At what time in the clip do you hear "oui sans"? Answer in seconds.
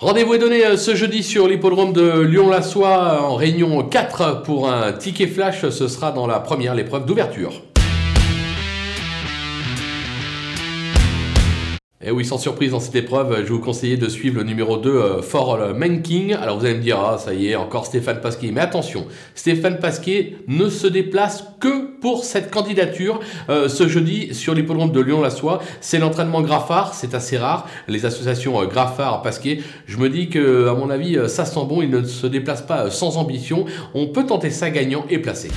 12.10-12.38